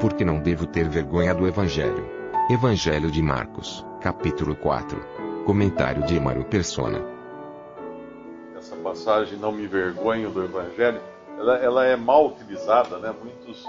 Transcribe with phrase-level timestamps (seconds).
[0.00, 2.06] Porque não devo ter vergonha do Evangelho.
[2.50, 5.02] Evangelho de Marcos, capítulo 4.
[5.46, 7.02] Comentário de Emaro Persona.
[8.54, 11.00] Essa passagem, não me envergonho do Evangelho,
[11.38, 13.14] ela, ela é mal utilizada, né?
[13.22, 13.66] Muitos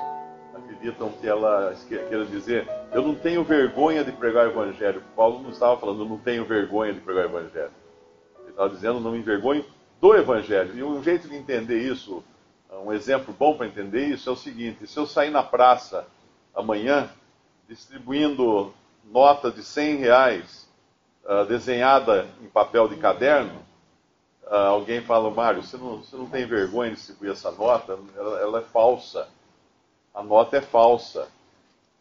[0.54, 5.02] acreditam que ela quer dizer, eu não tenho vergonha de pregar o Evangelho.
[5.16, 7.72] Paulo não estava falando, eu não tenho vergonha de pregar o Evangelho.
[8.42, 9.64] Ele estava dizendo, não me envergonho
[10.02, 10.78] do Evangelho.
[10.78, 12.22] E um jeito de entender isso,
[12.84, 16.06] um exemplo bom para entender isso é o seguinte: se eu sair na praça
[16.58, 17.08] amanhã
[17.70, 18.74] distribuindo
[19.06, 20.68] nota de 100 reais
[21.24, 23.62] uh, desenhada em papel de caderno,
[24.46, 28.00] uh, alguém fala, Mário, você não, você não tem vergonha de distribuir essa nota?
[28.18, 29.28] Ela, ela é falsa.
[30.14, 31.28] A nota é falsa.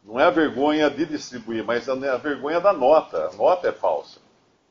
[0.03, 3.29] Não é a vergonha de distribuir, mas a, a vergonha da nota.
[3.29, 4.21] A nota é falsa.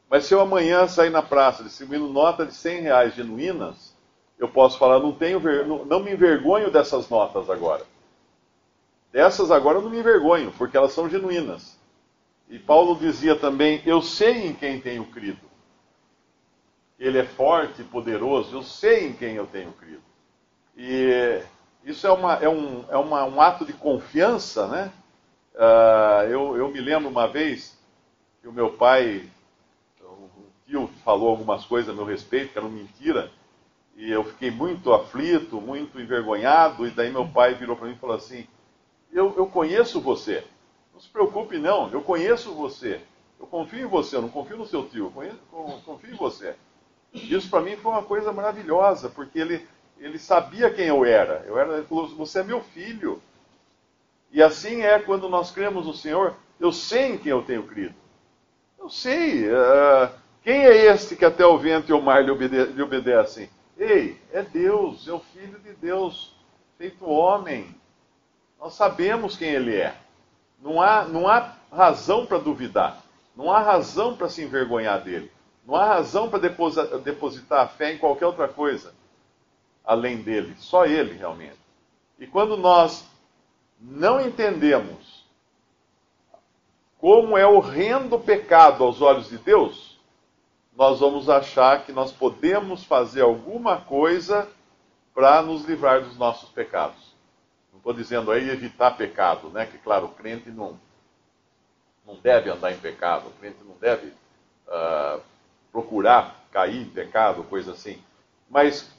[0.09, 3.93] Mas se eu amanhã sair na praça distribuindo nota de 100 reais genuínas,
[4.39, 7.83] eu posso falar, não, tenho não, não me envergonho dessas notas agora.
[9.15, 11.79] Dessas agora eu não me envergonho, porque elas são genuínas.
[12.49, 15.39] E Paulo dizia também: Eu sei em quem tenho crido.
[16.99, 20.01] Ele é forte e poderoso, eu sei em quem eu tenho crido.
[20.75, 21.41] E
[21.85, 24.91] isso é, uma, é, um, é uma, um ato de confiança, né?
[25.53, 27.79] Uh, eu, eu me lembro uma vez
[28.41, 29.29] que o meu pai,
[30.01, 30.29] o
[30.67, 33.31] tio falou algumas coisas a meu respeito, que eram mentira,
[33.95, 37.97] e eu fiquei muito aflito, muito envergonhado, e daí meu pai virou para mim e
[37.97, 38.45] falou assim:
[39.11, 40.43] eu, eu conheço você.
[40.93, 41.89] Não se preocupe, não.
[41.91, 43.01] Eu conheço você.
[43.39, 44.15] Eu confio em você.
[44.15, 45.05] Eu não confio no seu tio.
[45.05, 45.37] Eu conheço,
[45.85, 46.55] confio em você.
[47.13, 49.65] Isso para mim foi uma coisa maravilhosa, porque ele,
[49.99, 51.43] ele sabia quem eu era.
[51.47, 51.77] Eu era.
[51.77, 53.21] Ele falou: Você é meu filho.
[54.31, 56.35] E assim é quando nós cremos no Senhor.
[56.59, 57.95] Eu sei em quem eu tenho crido.
[58.77, 59.49] Eu sei.
[59.49, 60.09] Uh,
[60.43, 63.49] quem é este que até o vento e o mar lhe, obede lhe obedecem?
[63.77, 66.33] Ei, é Deus, é o Filho de Deus,
[66.77, 67.75] feito homem.
[68.59, 69.95] Nós sabemos quem ele é.
[70.61, 73.01] Não há, não há razão para duvidar.
[73.35, 75.31] Não há razão para se envergonhar dele.
[75.65, 76.49] Não há razão para
[76.99, 78.93] depositar a fé em qualquer outra coisa
[79.85, 80.55] além dele.
[80.57, 81.59] Só ele, realmente.
[82.17, 83.05] E quando nós
[83.79, 85.25] não entendemos
[86.97, 89.99] como é horrendo o pecado aos olhos de Deus,
[90.75, 94.49] nós vamos achar que nós podemos fazer alguma coisa
[95.13, 97.14] para nos livrar dos nossos pecados.
[97.77, 99.65] Estou dizendo aí evitar pecado, né?
[99.65, 100.79] Que claro, o crente não,
[102.05, 104.07] não deve andar em pecado, o crente não deve
[104.67, 105.21] uh,
[105.71, 108.01] procurar cair em pecado, coisa assim.
[108.49, 108.89] Mas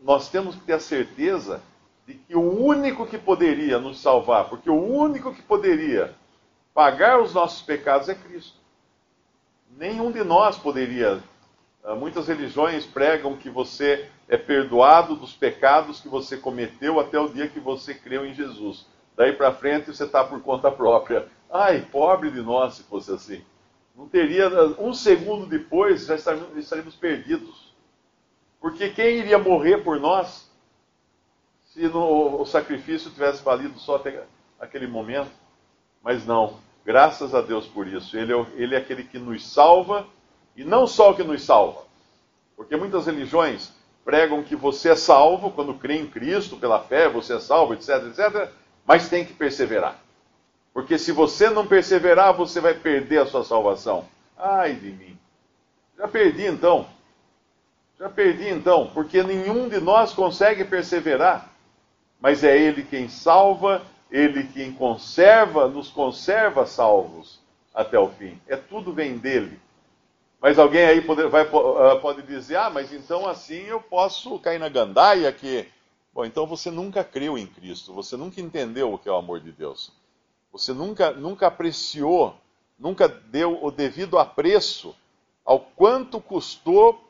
[0.00, 1.62] nós temos que ter a certeza
[2.06, 6.14] de que o único que poderia nos salvar, porque o único que poderia
[6.74, 8.56] pagar os nossos pecados é Cristo.
[9.76, 11.22] Nenhum de nós poderia.
[11.84, 17.28] Uh, muitas religiões pregam que você é perdoado dos pecados que você cometeu até o
[17.28, 18.86] dia que você creu em Jesus.
[19.16, 21.28] Daí para frente você está por conta própria.
[21.50, 23.44] Ai, pobre de nós se fosse assim.
[23.94, 24.48] Não teria,
[24.78, 27.74] um segundo depois já estaríamos perdidos.
[28.60, 30.50] Porque quem iria morrer por nós
[31.64, 34.24] se no, o sacrifício tivesse valido só até
[34.58, 35.30] aquele momento?
[36.02, 38.16] Mas não, graças a Deus por isso.
[38.16, 40.06] Ele é, ele é aquele que nos salva,
[40.56, 41.82] e não só o que nos salva.
[42.56, 43.72] Porque muitas religiões
[44.04, 48.04] pregam que você é salvo quando crê em Cristo, pela fé, você é salvo, etc,
[48.06, 48.50] etc,
[48.84, 49.98] mas tem que perseverar.
[50.72, 54.06] Porque se você não perseverar, você vai perder a sua salvação.
[54.36, 55.18] Ai de mim.
[55.98, 56.86] Já perdi então.
[57.98, 61.52] Já perdi então, porque nenhum de nós consegue perseverar.
[62.20, 67.40] Mas é Ele quem salva, Ele quem conserva, nos conserva salvos
[67.74, 68.40] até o fim.
[68.48, 69.60] É tudo vem dele.
[70.42, 74.58] Mas alguém aí pode, vai, ah, pode dizer, ah, mas então assim eu posso cair
[74.58, 75.68] na gandaia que.
[76.12, 79.38] Bom, então você nunca creu em Cristo, você nunca entendeu o que é o amor
[79.38, 79.92] de Deus.
[80.50, 82.36] Você nunca, nunca apreciou,
[82.76, 84.94] nunca deu o devido apreço
[85.44, 87.00] ao quanto custou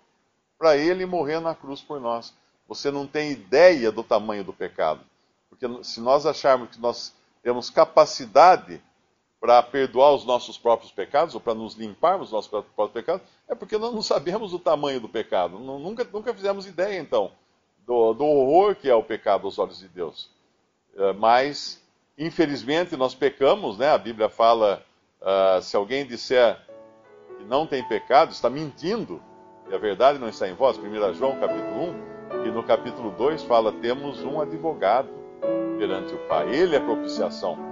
[0.58, 2.34] para ele morrer na cruz por nós.
[2.68, 5.00] Você não tem ideia do tamanho do pecado.
[5.48, 8.80] Porque se nós acharmos que nós temos capacidade
[9.42, 13.56] para perdoar os nossos próprios pecados, ou para nos limparmos dos nossos próprios pecados, é
[13.56, 15.58] porque nós não sabemos o tamanho do pecado.
[15.58, 17.32] Nunca, nunca fizemos ideia, então,
[17.84, 20.30] do, do horror que é o pecado aos olhos de Deus.
[20.94, 21.82] Uh, mas,
[22.16, 23.88] infelizmente, nós pecamos, né?
[23.88, 24.80] A Bíblia fala:
[25.20, 26.56] uh, se alguém disser
[27.36, 29.20] que não tem pecado, está mentindo,
[29.68, 30.78] e a verdade não está em vós.
[30.78, 31.96] 1 João capítulo
[32.44, 35.08] 1, e no capítulo 2 fala: temos um advogado
[35.78, 36.48] perante o Pai.
[36.54, 37.71] Ele é propiciação